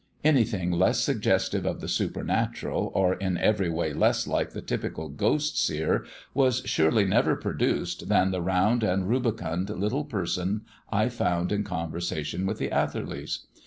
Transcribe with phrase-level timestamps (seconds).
[0.23, 5.63] Anything less suggestive of the supernatural, or in every way less like the typical ghost
[5.63, 10.61] seer, was surely never produced than the round and rubicund little person
[10.91, 13.45] I found in conversation with the Atherleys.